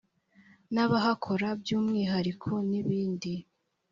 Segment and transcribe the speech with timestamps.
[0.73, 3.33] n’abahakora by’umwihariko n’ibindi